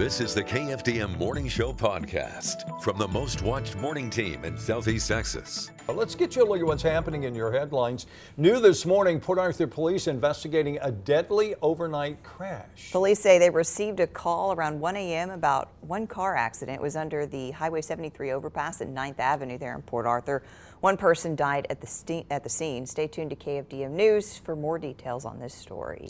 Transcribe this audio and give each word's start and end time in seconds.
This 0.00 0.22
is 0.22 0.32
the 0.32 0.42
KFDM 0.42 1.18
Morning 1.18 1.46
Show 1.46 1.74
podcast 1.74 2.80
from 2.80 2.96
the 2.96 3.06
most 3.08 3.42
watched 3.42 3.76
morning 3.76 4.08
team 4.08 4.46
in 4.46 4.56
Southeast 4.56 5.06
Texas. 5.06 5.70
Let's 5.88 6.14
get 6.14 6.34
you 6.34 6.42
a 6.42 6.48
look 6.48 6.58
at 6.58 6.64
what's 6.64 6.82
happening 6.82 7.24
in 7.24 7.34
your 7.34 7.52
headlines. 7.52 8.06
New 8.38 8.60
this 8.60 8.86
morning, 8.86 9.20
Port 9.20 9.38
Arthur 9.38 9.66
police 9.66 10.06
investigating 10.06 10.78
a 10.80 10.90
deadly 10.90 11.54
overnight 11.60 12.22
crash. 12.22 12.90
Police 12.92 13.20
say 13.20 13.38
they 13.38 13.50
received 13.50 14.00
a 14.00 14.06
call 14.06 14.54
around 14.54 14.80
1 14.80 14.96
a.m. 14.96 15.28
about 15.28 15.68
one 15.82 16.06
car 16.06 16.34
accident. 16.34 16.78
It 16.78 16.82
was 16.82 16.96
under 16.96 17.26
the 17.26 17.50
Highway 17.50 17.82
73 17.82 18.30
overpass 18.30 18.80
at 18.80 18.88
9th 18.88 19.18
Avenue 19.18 19.58
there 19.58 19.74
in 19.74 19.82
Port 19.82 20.06
Arthur. 20.06 20.42
One 20.80 20.96
person 20.96 21.36
died 21.36 21.66
at 21.68 21.82
the, 21.82 22.24
at 22.30 22.42
the 22.42 22.48
scene. 22.48 22.86
Stay 22.86 23.06
tuned 23.06 23.28
to 23.28 23.36
KFDM 23.36 23.90
News 23.90 24.38
for 24.38 24.56
more 24.56 24.78
details 24.78 25.26
on 25.26 25.40
this 25.40 25.52
story. 25.52 26.08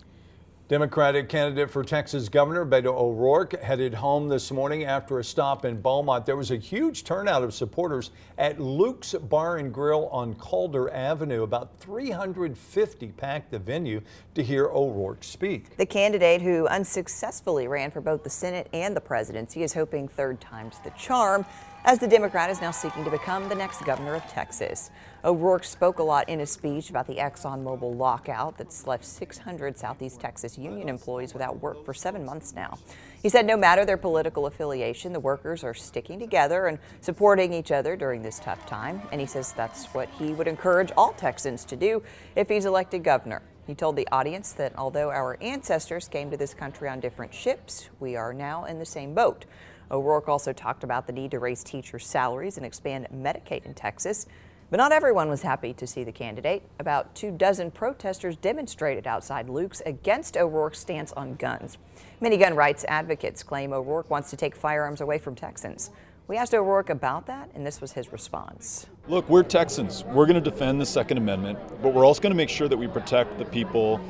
Democratic 0.71 1.29
candidate 1.29 1.69
for 1.69 1.83
Texas 1.83 2.29
Governor 2.29 2.65
Beto 2.65 2.97
O'Rourke 2.97 3.61
headed 3.61 3.93
home 3.93 4.29
this 4.29 4.53
morning 4.53 4.85
after 4.85 5.19
a 5.19 5.25
stop 5.25 5.65
in 5.65 5.81
Beaumont. 5.81 6.25
There 6.25 6.37
was 6.37 6.53
a 6.53 6.57
huge 6.57 7.03
turnout 7.03 7.43
of 7.43 7.53
supporters 7.53 8.13
at 8.39 8.61
Luke's 8.61 9.15
Bar 9.15 9.57
and 9.57 9.75
Grill 9.75 10.07
on 10.11 10.37
Calder 10.37 10.89
Avenue. 10.91 11.43
About 11.43 11.77
350 11.81 13.09
packed 13.17 13.51
the 13.51 13.59
venue 13.59 14.01
to 14.37 14.45
hear 14.45 14.67
O'Rourke 14.67 15.25
speak. 15.25 15.77
The 15.77 15.85
candidate 15.85 16.41
who 16.41 16.69
unsuccessfully 16.69 17.67
ran 17.67 17.91
for 17.91 18.01
both 18.01 18.23
the 18.23 18.31
Senate 18.31 18.69
and 18.73 18.95
the 18.95 19.01
presidency 19.01 19.65
is 19.65 19.73
hoping 19.73 20.07
third 20.07 20.41
time's 20.41 20.79
the 20.85 20.91
charm 20.91 21.45
as 21.85 21.99
the 21.99 22.07
Democrat 22.07 22.51
is 22.51 22.61
now 22.61 22.71
seeking 22.71 23.05
to 23.05 23.11
become 23.11 23.49
the 23.49 23.55
next 23.55 23.85
governor 23.85 24.15
of 24.15 24.27
Texas. 24.27 24.91
O'Rourke 25.25 25.65
spoke 25.65 25.99
a 25.99 26.03
lot 26.03 26.29
in 26.29 26.39
his 26.39 26.51
speech 26.51 26.91
about 26.91 27.07
the 27.07 27.17
ExxonMobil 27.17 27.97
lockout 27.97 28.59
that's 28.59 28.87
left 28.87 29.05
600 29.05 29.79
Southeast 29.79 30.21
Texas 30.21 30.59
union 30.59 30.89
employees 30.89 31.33
without 31.33 31.61
work 31.61 31.85
for 31.85 31.95
seven 31.95 32.25
months 32.25 32.55
now. 32.55 32.79
He 33.23 33.29
said 33.29 33.47
no 33.47 33.57
matter 33.57 33.85
their 33.85 33.97
political 33.97 34.47
affiliation, 34.47 35.13
the 35.13 35.21
workers 35.21 35.65
are 35.65 35.75
sticking 35.75 36.19
together 36.19 36.67
and 36.67 36.79
supporting 37.01 37.53
each 37.53 37.71
other 37.71 37.97
during 37.97 38.23
this 38.23 38.39
tough 38.39 38.67
time. 38.67 39.03
And 39.13 39.21
he 39.21 39.27
says 39.27 39.53
that's 39.53 39.87
what 39.87 40.09
he 40.19 40.33
would 40.33 40.49
encourage 40.49 40.91
all 40.97 41.13
Texans 41.13 41.65
to 41.67 41.77
do 41.77 42.03
if 42.37 42.49
he's 42.49 42.67
elected 42.67 43.05
governor. 43.05 43.43
He 43.67 43.75
told 43.75 43.97
the 43.97 44.09
audience 44.11 44.53
that 44.55 44.77
although 44.77 45.11
our 45.11 45.39
ancestors 45.41 46.09
came 46.09 46.31
to 46.31 46.37
this 46.37 46.55
country 46.55 46.89
on 46.89 47.01
different 47.01 47.33
ships, 47.33 47.89
we 48.01 48.17
are 48.17 48.35
now 48.35 48.65
in 48.65 48.79
the 48.79 48.87
same 48.87 49.15
boat. 49.15 49.45
O'Rourke 49.91 50.29
also 50.29 50.53
talked 50.53 50.85
about 50.85 51.07
the 51.07 51.13
need 51.13 51.31
to 51.33 51.39
raise 51.39 51.65
teacher 51.65 51.99
salaries 51.99 52.57
and 52.57 52.65
expand 52.65 53.09
Medicaid 53.15 53.65
in 53.65 53.75
Texas. 53.75 54.27
But 54.71 54.77
not 54.77 54.93
everyone 54.93 55.29
was 55.29 55.43
happy 55.43 55.75
to 55.75 55.87
see 55.87 56.05
the 56.05 56.13
candidate. 56.13 56.63
About 56.79 57.13
two 57.17 57.33
dozen 57.33 57.73
protesters 57.73 58.37
demonstrated 58.37 59.05
outside 59.05 59.51
Luke's 59.51 59.83
against 59.85 60.37
O'Rourke's 60.37 60.79
stance 60.79 61.13
on 61.13 61.35
guns. 61.35 61.77
Many 62.21 62.37
gun 62.37 62.55
rights 62.55 62.85
advocates 62.87 63.43
claim 63.43 63.73
O'Rourke 63.73 64.09
wants 64.09 64.31
to 64.31 64.37
take 64.37 64.55
firearms 64.55 65.01
away 65.01 65.19
from 65.19 65.35
Texans. 65.35 65.91
We 66.29 66.37
asked 66.37 66.55
O'Rourke 66.55 66.91
about 66.91 67.27
that, 67.27 67.51
and 67.57 67.67
this 67.67 67.81
was 67.81 67.91
his 67.91 68.13
response. 68.13 68.87
Look, 69.09 69.29
we're 69.29 69.43
Texans. 69.43 70.05
We're 70.05 70.27
going 70.27 70.41
to 70.41 70.51
defend 70.51 70.81
the 70.81 70.87
Second 70.87 71.19
Amendment, 71.19 71.59
but 71.83 71.93
we're 71.93 72.07
also 72.07 72.23
going 72.23 72.31
to 72.31 72.37
make 72.37 72.49
sure 72.49 72.69
that 72.69 72.77
we 72.77 72.87
protect 72.87 73.37
the 73.39 73.45
people 73.45 74.01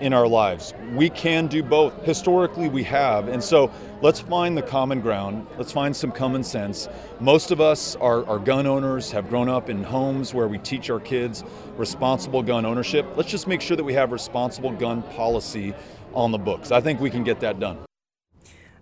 in 0.00 0.12
our 0.12 0.26
lives. 0.26 0.74
We 0.94 1.10
can 1.10 1.46
do 1.46 1.62
both. 1.62 2.04
Historically, 2.04 2.68
we 2.68 2.82
have. 2.84 3.28
And 3.28 3.42
so 3.42 3.70
let's 4.02 4.20
find 4.20 4.56
the 4.56 4.62
common 4.62 5.00
ground. 5.00 5.46
Let's 5.58 5.72
find 5.72 5.94
some 5.94 6.10
common 6.12 6.42
sense. 6.42 6.88
Most 7.20 7.50
of 7.50 7.60
us 7.60 7.96
are, 7.96 8.26
are, 8.26 8.38
gun 8.38 8.66
owners, 8.66 9.10
have 9.12 9.28
grown 9.28 9.48
up 9.48 9.68
in 9.68 9.84
homes 9.84 10.32
where 10.32 10.48
we 10.48 10.58
teach 10.58 10.90
our 10.90 11.00
kids 11.00 11.44
responsible 11.76 12.42
gun 12.42 12.64
ownership. 12.64 13.06
Let's 13.16 13.30
just 13.30 13.46
make 13.46 13.60
sure 13.60 13.76
that 13.76 13.84
we 13.84 13.94
have 13.94 14.12
responsible 14.12 14.72
gun 14.72 15.02
policy 15.02 15.74
on 16.14 16.32
the 16.32 16.38
books. 16.38 16.72
I 16.72 16.80
think 16.80 17.00
we 17.00 17.10
can 17.10 17.24
get 17.24 17.40
that 17.40 17.60
done. 17.60 17.78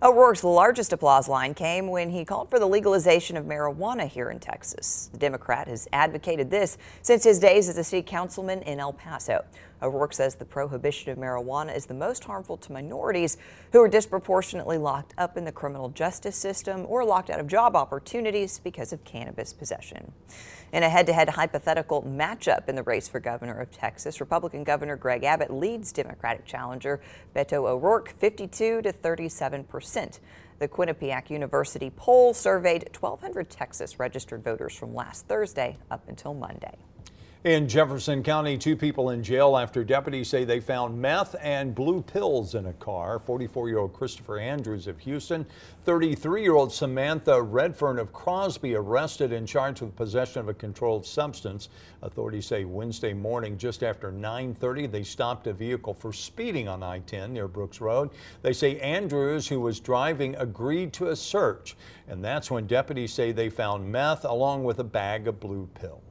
O'Rourke's 0.01 0.45
largest 0.45 0.93
applause 0.93 1.27
line 1.27 1.53
came 1.53 1.89
when 1.89 2.09
he 2.09 2.23
called 2.23 2.49
for 2.49 2.57
the 2.57 2.65
legalization 2.65 3.35
of 3.35 3.43
marijuana 3.43 4.07
here 4.07 4.29
in 4.29 4.39
Texas. 4.39 5.09
The 5.11 5.17
Democrat 5.17 5.67
has 5.67 5.89
advocated 5.91 6.49
this 6.49 6.77
since 7.01 7.25
his 7.25 7.37
days 7.37 7.67
as 7.67 7.77
a 7.77 7.83
city 7.83 8.01
councilman 8.01 8.61
in 8.61 8.79
El 8.79 8.93
Paso. 8.93 9.43
O'Rourke 9.81 10.13
says 10.13 10.35
the 10.35 10.45
prohibition 10.45 11.11
of 11.11 11.17
marijuana 11.17 11.75
is 11.75 11.85
the 11.85 11.93
most 11.93 12.23
harmful 12.23 12.55
to 12.55 12.71
minorities 12.71 13.37
who 13.73 13.81
are 13.81 13.89
disproportionately 13.89 14.77
locked 14.77 15.13
up 15.17 15.35
in 15.35 15.43
the 15.43 15.51
criminal 15.51 15.89
justice 15.89 16.37
system 16.37 16.85
or 16.87 17.03
locked 17.03 17.29
out 17.29 17.41
of 17.41 17.47
job 17.47 17.75
opportunities 17.75 18.57
because 18.59 18.93
of 18.93 19.03
cannabis 19.03 19.51
possession. 19.51 20.13
In 20.71 20.83
a 20.83 20.89
head-to-head 20.89 21.29
hypothetical 21.29 22.03
matchup 22.03 22.69
in 22.69 22.75
the 22.75 22.83
race 22.83 23.07
for 23.07 23.19
governor 23.19 23.59
of 23.59 23.71
Texas, 23.71 24.19
Republican 24.19 24.63
Governor 24.63 24.95
Greg 24.95 25.23
Abbott 25.23 25.51
leads 25.51 25.91
Democratic 25.91 26.45
challenger 26.45 27.01
Beto 27.35 27.67
O'Rourke 27.67 28.09
52 28.09 28.83
to 28.83 28.91
37 28.91 29.63
percent. 29.63 30.19
The 30.59 30.67
Quinnipiac 30.67 31.31
University 31.31 31.89
poll 31.95 32.35
surveyed 32.35 32.83
1,200 32.99 33.49
Texas 33.49 33.97
registered 33.97 34.43
voters 34.43 34.75
from 34.75 34.93
last 34.93 35.25
Thursday 35.27 35.77
up 35.89 36.07
until 36.07 36.35
Monday. 36.35 36.77
In 37.45 37.69
Jefferson 37.69 38.21
County, 38.21 38.57
two 38.57 38.75
people 38.75 39.11
in 39.11 39.23
jail 39.23 39.55
after 39.55 39.81
deputies 39.85 40.27
say 40.27 40.43
they 40.43 40.59
found 40.59 41.01
meth 41.01 41.37
and 41.41 41.73
blue 41.73 42.01
pills 42.01 42.53
in 42.53 42.65
a 42.65 42.73
car. 42.73 43.17
44-year-old 43.17 43.93
Christopher 43.93 44.39
Andrews 44.39 44.87
of 44.87 44.99
Houston, 44.99 45.45
33-year-old 45.85 46.73
Samantha 46.73 47.41
Redfern 47.41 47.97
of 47.97 48.11
Crosby 48.11 48.75
arrested 48.75 49.31
and 49.31 49.47
charged 49.47 49.81
with 49.81 49.95
possession 49.95 50.41
of 50.41 50.49
a 50.49 50.53
controlled 50.53 51.05
substance. 51.05 51.69
Authorities 52.01 52.45
say 52.45 52.65
Wednesday 52.65 53.13
morning, 53.13 53.57
just 53.57 53.83
after 53.83 54.11
9:30, 54.11 54.91
they 54.91 55.03
stopped 55.03 55.47
a 55.47 55.53
vehicle 55.53 55.93
for 55.93 56.11
speeding 56.11 56.67
on 56.67 56.83
I-10 56.83 57.29
near 57.29 57.47
Brooks 57.47 57.79
Road. 57.79 58.09
They 58.41 58.51
say 58.51 58.81
Andrews, 58.81 59.47
who 59.47 59.61
was 59.61 59.79
driving, 59.79 60.35
agreed 60.35 60.91
to 60.91 61.07
a 61.07 61.15
search, 61.15 61.77
and 62.09 62.21
that's 62.21 62.51
when 62.51 62.67
deputies 62.67 63.13
say 63.13 63.31
they 63.31 63.49
found 63.49 63.89
meth 63.89 64.25
along 64.25 64.65
with 64.65 64.79
a 64.79 64.83
bag 64.83 65.29
of 65.29 65.39
blue 65.39 65.69
pills. 65.73 66.08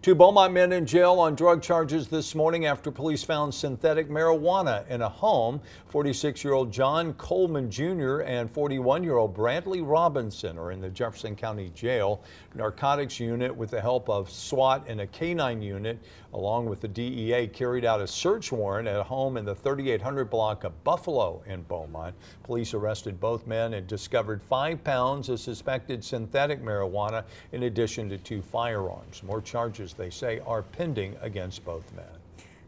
Two 0.00 0.14
Beaumont 0.14 0.52
men 0.52 0.72
in 0.72 0.86
jail 0.86 1.14
on 1.18 1.34
drug 1.34 1.60
charges 1.60 2.08
this 2.08 2.34
morning 2.34 2.66
after 2.66 2.90
police 2.90 3.24
found 3.24 3.52
synthetic 3.52 4.08
marijuana 4.08 4.88
in 4.88 5.02
a 5.02 5.08
home. 5.08 5.60
46-year-old 5.92 6.72
John 6.72 7.12
Coleman 7.14 7.70
Jr. 7.70 8.20
and 8.20 8.52
41-year-old 8.52 9.34
Bradley 9.34 9.82
Robinson 9.82 10.56
are 10.56 10.70
in 10.70 10.80
the 10.80 10.88
Jefferson 10.88 11.34
County 11.34 11.70
Jail 11.74 12.22
narcotics 12.54 13.18
unit 13.20 13.54
with 13.54 13.70
the 13.70 13.80
help 13.80 14.08
of 14.08 14.30
SWAT 14.30 14.84
and 14.88 15.00
a 15.00 15.06
canine 15.08 15.60
unit 15.60 15.98
along 16.34 16.66
with 16.66 16.80
the 16.80 16.88
DEA 16.88 17.46
carried 17.48 17.84
out 17.84 18.00
a 18.00 18.06
search 18.06 18.52
warrant 18.52 18.86
at 18.86 18.96
a 18.96 19.02
home 19.02 19.36
in 19.36 19.44
the 19.44 19.54
3800 19.54 20.28
block 20.28 20.64
of 20.64 20.84
Buffalo 20.84 21.42
in 21.46 21.62
Beaumont. 21.62 22.14
Police 22.42 22.74
arrested 22.74 23.18
both 23.18 23.46
men 23.46 23.74
and 23.74 23.86
discovered 23.86 24.42
five 24.42 24.82
pounds 24.84 25.28
of 25.28 25.40
suspected 25.40 26.04
synthetic 26.04 26.62
marijuana 26.62 27.24
in 27.52 27.64
addition 27.64 28.08
to 28.10 28.18
two 28.18 28.42
firearms. 28.42 29.22
More 29.22 29.40
charges, 29.40 29.57
they 29.96 30.10
say, 30.10 30.40
are 30.46 30.62
pending 30.62 31.16
against 31.20 31.64
both 31.64 31.84
men. 31.94 32.04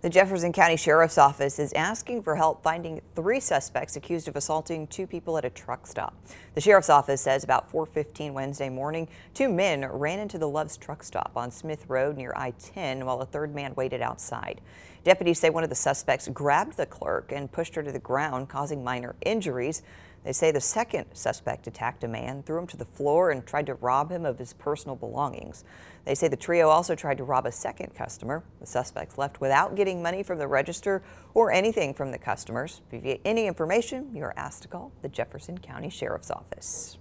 The 0.03 0.09
Jefferson 0.09 0.53
County 0.53 0.79
Sheriff's 0.79 1.19
Office 1.19 1.59
is 1.59 1.75
asking 1.75 2.23
for 2.23 2.35
help 2.35 2.63
finding 2.63 3.03
three 3.15 3.39
suspects 3.39 3.97
accused 3.97 4.29
of 4.29 4.37
assaulting 4.37 4.87
two 4.87 5.07
people 5.07 5.37
at 5.37 5.45
a 5.45 5.51
truck 5.51 5.87
stop. 5.87 6.15
The 6.55 6.61
Sheriff's 6.63 6.89
Office 6.89 7.21
says 7.21 7.45
about 7.45 7.71
4.15 7.71 8.33
Wednesday 8.33 8.71
morning, 8.71 9.09
two 9.35 9.51
men 9.51 9.85
ran 9.85 10.19
into 10.19 10.39
the 10.39 10.49
Love's 10.49 10.79
truck 10.79 11.03
stop 11.03 11.33
on 11.37 11.51
Smith 11.51 11.85
Road 11.87 12.17
near 12.17 12.33
I-10 12.35 13.05
while 13.05 13.21
a 13.21 13.27
third 13.27 13.55
man 13.55 13.75
waited 13.75 14.01
outside. 14.01 14.63
Deputies 15.05 15.39
say 15.39 15.51
one 15.51 15.65
of 15.65 15.71
the 15.71 15.77
suspects 15.77 16.29
grabbed 16.29 16.79
the 16.79 16.87
clerk 16.87 17.31
and 17.31 17.53
pushed 17.53 17.75
her 17.75 17.83
to 17.83 17.93
the 17.93 17.99
ground, 17.99 18.49
causing 18.49 18.83
minor 18.83 19.15
injuries. 19.21 19.83
They 20.25 20.33
say 20.33 20.51
the 20.51 20.61
second 20.61 21.07
suspect 21.15 21.67
attacked 21.67 22.05
a 22.05 22.09
man, 22.09 22.43
threw 22.43 22.59
him 22.59 22.67
to 22.69 22.77
the 22.77 22.85
floor, 22.85 23.31
and 23.31 23.45
tried 23.47 23.67
to 23.67 23.75
rob 23.75 24.13
him 24.13 24.27
of 24.27 24.39
his 24.39 24.53
personal 24.53 24.95
belongings. 24.95 25.65
They 26.05 26.15
say 26.15 26.29
the 26.29 26.37
trio 26.37 26.69
also 26.69 26.95
tried 26.95 27.19
to 27.19 27.25
rob 27.25 27.47
a 27.47 27.53
second 27.53 27.95
customer. 27.95 28.45
The 28.61 28.67
suspects 28.67 29.17
left 29.17 29.41
without 29.41 29.77
getting 29.77 30.03
money 30.03 30.23
from 30.23 30.39
the 30.39 30.47
register 30.47 31.03
or 31.35 31.51
anything 31.51 31.95
from 31.95 32.11
the 32.13 32.19
customers. 32.19 32.83
If 32.89 32.93
you 32.93 33.01
get 33.01 33.21
any 33.25 33.47
information, 33.47 34.15
you 34.15 34.23
are 34.25 34.35
asked 34.37 34.63
to 34.63 34.69
call 34.69 34.93
the 35.01 35.09
Jefferson 35.09 35.59
County 35.59 35.91
Sheriff's 35.91 36.31
Office. 36.31 36.99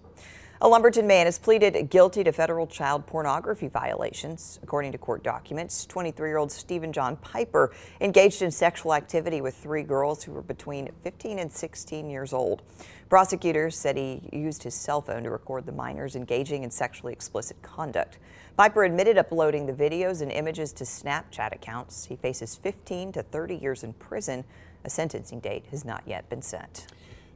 A 0.61 0.67
Lumberton 0.67 1.07
man 1.07 1.25
has 1.25 1.39
pleaded 1.39 1.89
guilty 1.89 2.21
to 2.25 2.33
federal 2.33 2.67
child 2.67 3.07
pornography 3.07 3.69
violations. 3.69 4.59
According 4.61 4.91
to 4.91 4.97
court 4.97 5.23
documents, 5.23 5.87
23-year-old 5.89 6.51
Stephen 6.51 6.91
John 6.91 7.15
Piper 7.15 7.71
engaged 8.01 8.41
in 8.41 8.51
sexual 8.51 8.93
activity 8.93 9.39
with 9.39 9.55
three 9.55 9.83
girls 9.83 10.21
who 10.21 10.33
were 10.33 10.41
between 10.41 10.89
15 11.01 11.39
and 11.39 11.49
16 11.49 12.09
years 12.09 12.33
old. 12.33 12.61
Prosecutors 13.07 13.77
said 13.77 13.95
he 13.95 14.21
used 14.33 14.63
his 14.63 14.75
cell 14.75 14.99
phone 14.99 15.23
to 15.23 15.29
record 15.29 15.65
the 15.65 15.71
minors 15.71 16.17
engaging 16.17 16.63
in 16.63 16.71
sexually 16.71 17.13
explicit 17.13 17.61
conduct. 17.61 18.17
Piper 18.57 18.83
admitted 18.83 19.17
uploading 19.17 19.65
the 19.65 19.71
videos 19.71 20.21
and 20.21 20.29
images 20.29 20.73
to 20.73 20.83
Snapchat 20.83 21.55
accounts. 21.55 22.03
He 22.03 22.17
faces 22.17 22.57
15 22.57 23.13
to 23.13 23.23
30 23.23 23.55
years 23.55 23.85
in 23.85 23.93
prison. 23.93 24.43
A 24.83 24.89
sentencing 24.89 25.39
date 25.39 25.67
has 25.71 25.85
not 25.85 26.03
yet 26.05 26.29
been 26.29 26.41
set. 26.41 26.85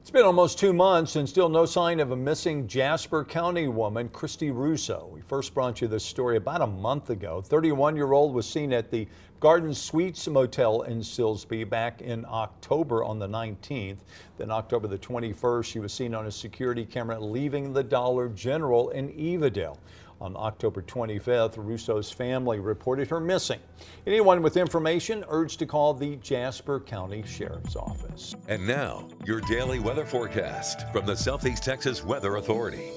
It's 0.03 0.11
been 0.11 0.25
almost 0.25 0.59
two 0.59 0.73
months 0.73 1.15
and 1.15 1.29
still 1.29 1.47
no 1.47 1.65
sign 1.65 2.01
of 2.01 2.11
a 2.11 2.15
missing 2.17 2.67
Jasper 2.67 3.23
County 3.23 3.69
woman, 3.69 4.09
Christy 4.09 4.51
Russo. 4.51 5.09
We 5.09 5.21
first 5.21 5.53
brought 5.53 5.79
you 5.79 5.87
this 5.87 6.03
story 6.03 6.35
about 6.35 6.61
a 6.61 6.67
month 6.67 7.09
ago. 7.09 7.41
31 7.41 7.95
year 7.95 8.11
old 8.11 8.33
was 8.33 8.45
seen 8.45 8.73
at 8.73 8.91
the 8.91 9.07
Garden 9.43 9.73
Suites 9.73 10.25
Motel 10.29 10.83
in 10.83 10.99
Silsbee 10.99 11.69
back 11.69 12.01
in 12.01 12.25
October 12.29 13.03
on 13.03 13.19
the 13.19 13.27
19th. 13.27 13.97
Then 14.37 14.49
October 14.49 14.87
the 14.87 14.97
21st, 14.97 15.65
she 15.65 15.79
was 15.79 15.91
seen 15.91 16.15
on 16.15 16.27
a 16.27 16.31
security 16.31 16.85
camera 16.85 17.19
leaving 17.19 17.73
the 17.73 17.83
Dollar 17.83 18.29
General 18.29 18.91
in 18.91 19.09
Evadale. 19.09 19.77
On 20.21 20.33
October 20.37 20.81
25th, 20.81 21.55
Russo's 21.57 22.09
family 22.09 22.61
reported 22.61 23.09
her 23.09 23.19
missing. 23.19 23.59
Anyone 24.07 24.41
with 24.41 24.55
information 24.55 25.25
urged 25.27 25.59
to 25.59 25.65
call 25.65 25.93
the 25.93 26.15
Jasper 26.21 26.79
County 26.79 27.21
Sheriff's 27.27 27.75
Office. 27.75 28.35
And 28.47 28.65
now, 28.65 29.09
your 29.25 29.41
daily 29.41 29.79
weather 29.81 30.05
forecast 30.05 30.89
from 30.93 31.05
the 31.05 31.17
Southeast 31.17 31.65
Texas 31.65 32.01
Weather 32.01 32.37
Authority. 32.37 32.91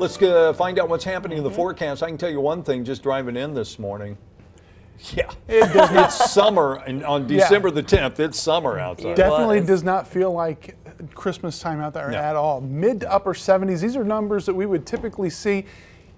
Let's 0.00 0.20
uh, 0.20 0.52
find 0.52 0.80
out 0.80 0.88
what's 0.88 1.04
happening 1.04 1.38
in 1.38 1.44
the 1.44 1.50
forecast. 1.50 2.02
I 2.02 2.08
can 2.08 2.18
tell 2.18 2.30
you 2.30 2.40
one 2.40 2.64
thing 2.64 2.84
just 2.84 3.04
driving 3.04 3.36
in 3.36 3.54
this 3.54 3.78
morning. 3.78 4.18
Yeah, 5.16 5.30
it 5.48 5.72
does, 5.72 5.90
it's 5.92 6.30
summer, 6.30 6.82
and 6.86 7.04
on 7.04 7.26
December 7.26 7.68
yeah. 7.68 7.74
the 7.74 7.82
10th, 7.82 8.20
it's 8.20 8.38
summer 8.38 8.78
outside. 8.78 9.16
Definitely 9.16 9.60
does 9.62 9.82
not 9.82 10.06
feel 10.06 10.30
like 10.30 10.76
Christmas 11.14 11.58
time 11.58 11.80
out 11.80 11.94
there 11.94 12.10
no. 12.10 12.18
at 12.18 12.36
all. 12.36 12.60
Mid 12.60 13.00
to 13.00 13.10
upper 13.10 13.32
70s, 13.32 13.80
these 13.80 13.96
are 13.96 14.04
numbers 14.04 14.46
that 14.46 14.54
we 14.54 14.66
would 14.66 14.86
typically 14.86 15.30
see 15.30 15.64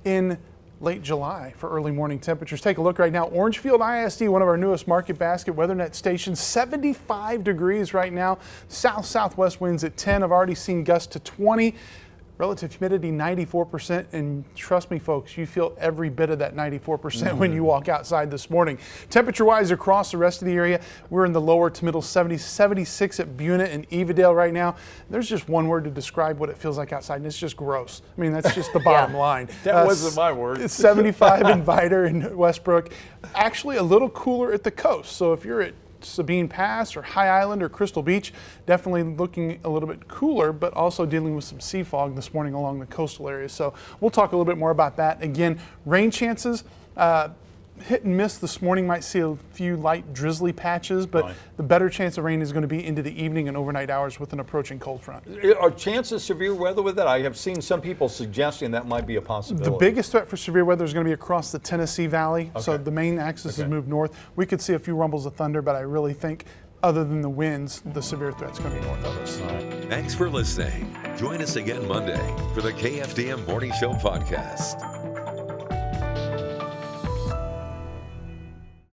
in 0.04 0.36
late 0.80 1.00
July 1.00 1.54
for 1.56 1.70
early 1.70 1.92
morning 1.92 2.18
temperatures. 2.18 2.60
Take 2.60 2.78
a 2.78 2.82
look 2.82 2.98
right 2.98 3.12
now. 3.12 3.26
Orangefield 3.26 3.80
ISD, 3.80 4.22
one 4.28 4.42
of 4.42 4.48
our 4.48 4.56
newest 4.56 4.88
market 4.88 5.16
basket 5.16 5.52
weather 5.52 5.74
net 5.74 5.94
stations, 5.94 6.40
75 6.40 7.44
degrees 7.44 7.94
right 7.94 8.12
now. 8.12 8.38
South 8.68 9.06
southwest 9.06 9.60
winds 9.60 9.84
at 9.84 9.96
10. 9.96 10.24
I've 10.24 10.32
already 10.32 10.56
seen 10.56 10.82
gusts 10.82 11.06
to 11.12 11.20
20. 11.20 11.76
Relative 12.38 12.72
humidity 12.72 13.12
94%, 13.12 14.06
and 14.12 14.44
trust 14.56 14.90
me, 14.90 14.98
folks, 14.98 15.36
you 15.36 15.46
feel 15.46 15.76
every 15.78 16.08
bit 16.08 16.30
of 16.30 16.38
that 16.38 16.56
94% 16.56 16.80
mm 16.82 17.28
-hmm. 17.28 17.38
when 17.38 17.52
you 17.52 17.62
walk 17.62 17.88
outside 17.88 18.30
this 18.30 18.48
morning. 18.50 18.78
Temperature 19.10 19.44
wise 19.44 19.70
across 19.70 20.10
the 20.10 20.16
rest 20.16 20.42
of 20.42 20.48
the 20.48 20.56
area, 20.56 20.80
we're 21.10 21.26
in 21.26 21.32
the 21.32 21.40
lower 21.40 21.70
to 21.70 21.84
middle 21.84 22.02
70s, 22.02 22.42
76 22.42 23.20
at 23.20 23.36
Buna 23.36 23.64
and 23.74 23.86
Evadale 23.90 24.34
right 24.34 24.54
now. 24.54 24.74
There's 25.10 25.28
just 25.28 25.48
one 25.48 25.68
word 25.68 25.84
to 25.84 25.90
describe 25.90 26.40
what 26.40 26.48
it 26.48 26.58
feels 26.58 26.78
like 26.78 26.94
outside, 26.96 27.16
and 27.16 27.26
it's 27.26 27.38
just 27.38 27.56
gross. 27.56 28.02
I 28.16 28.20
mean, 28.20 28.32
that's 28.32 28.54
just 28.54 28.72
the 28.72 28.80
bottom 28.90 29.12
yeah. 29.12 29.32
line. 29.32 29.48
That 29.64 29.74
uh, 29.74 29.86
wasn't 29.86 30.16
my 30.16 30.32
word. 30.32 30.60
It's 30.60 30.74
75 30.74 31.46
in 31.52 31.62
Vidor 31.64 32.06
and 32.06 32.34
Westbrook. 32.34 32.88
Actually, 33.34 33.76
a 33.76 33.82
little 33.82 34.10
cooler 34.10 34.54
at 34.54 34.62
the 34.62 34.70
coast. 34.70 35.16
So 35.16 35.32
if 35.32 35.44
you're 35.44 35.62
at 35.62 35.74
Sabine 36.04 36.48
Pass 36.48 36.96
or 36.96 37.02
High 37.02 37.28
Island 37.28 37.62
or 37.62 37.68
Crystal 37.68 38.02
Beach. 38.02 38.32
Definitely 38.66 39.02
looking 39.02 39.60
a 39.64 39.68
little 39.68 39.88
bit 39.88 40.08
cooler, 40.08 40.52
but 40.52 40.72
also 40.74 41.06
dealing 41.06 41.34
with 41.34 41.44
some 41.44 41.60
sea 41.60 41.82
fog 41.82 42.16
this 42.16 42.32
morning 42.34 42.54
along 42.54 42.80
the 42.80 42.86
coastal 42.86 43.28
areas. 43.28 43.52
So 43.52 43.74
we'll 44.00 44.10
talk 44.10 44.32
a 44.32 44.36
little 44.36 44.50
bit 44.50 44.58
more 44.58 44.70
about 44.70 44.96
that. 44.96 45.22
Again, 45.22 45.60
rain 45.84 46.10
chances. 46.10 46.64
Uh, 46.96 47.30
hit 47.80 48.04
and 48.04 48.16
miss 48.16 48.38
this 48.38 48.62
morning. 48.62 48.86
Might 48.86 49.04
see 49.04 49.20
a 49.20 49.36
few 49.52 49.76
light 49.76 50.12
drizzly 50.12 50.52
patches, 50.52 51.06
but 51.06 51.24
right. 51.24 51.34
the 51.56 51.62
better 51.62 51.88
chance 51.88 52.18
of 52.18 52.24
rain 52.24 52.42
is 52.42 52.52
going 52.52 52.62
to 52.62 52.68
be 52.68 52.84
into 52.84 53.02
the 53.02 53.22
evening 53.22 53.48
and 53.48 53.56
overnight 53.56 53.90
hours 53.90 54.20
with 54.20 54.32
an 54.32 54.40
approaching 54.40 54.78
cold 54.78 55.02
front. 55.02 55.24
Eh, 55.42 55.52
are 55.52 55.70
chances 55.70 56.12
of 56.12 56.22
severe 56.22 56.54
weather 56.54 56.82
with 56.82 56.96
that? 56.96 57.06
I 57.06 57.20
have 57.20 57.36
seen 57.36 57.60
some 57.60 57.80
people 57.80 58.08
suggesting 58.08 58.70
that 58.72 58.86
might 58.86 59.06
be 59.06 59.16
a 59.16 59.22
possibility. 59.22 59.70
The 59.70 59.76
biggest 59.76 60.12
threat 60.12 60.28
for 60.28 60.36
severe 60.36 60.64
weather 60.64 60.84
is 60.84 60.92
going 60.92 61.04
to 61.04 61.08
be 61.08 61.14
across 61.14 61.52
the 61.52 61.58
Tennessee 61.58 62.06
Valley. 62.06 62.50
Okay. 62.54 62.62
So 62.62 62.76
the 62.76 62.90
main 62.90 63.18
axis 63.18 63.54
okay. 63.54 63.62
has 63.62 63.70
moved 63.70 63.88
north. 63.88 64.16
We 64.36 64.46
could 64.46 64.60
see 64.60 64.74
a 64.74 64.78
few 64.78 64.94
rumbles 64.94 65.26
of 65.26 65.34
thunder, 65.34 65.62
but 65.62 65.76
I 65.76 65.80
really 65.80 66.14
think 66.14 66.44
other 66.82 67.04
than 67.04 67.20
the 67.20 67.30
winds, 67.30 67.82
the 67.92 68.02
severe 68.02 68.32
threat 68.32 68.52
is 68.52 68.58
going 68.58 68.74
to 68.74 68.80
be 68.80 68.86
north 68.86 69.04
of 69.04 69.16
us. 69.18 69.38
Thanks 69.88 70.14
for 70.14 70.28
listening. 70.28 70.94
Join 71.16 71.40
us 71.40 71.56
again 71.56 71.86
Monday 71.86 72.20
for 72.54 72.60
the 72.60 72.72
KFDM 72.72 73.46
Morning 73.46 73.72
Show 73.78 73.92
podcast. 73.94 74.91